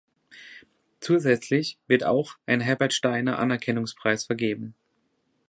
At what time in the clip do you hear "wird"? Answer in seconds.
1.85-2.05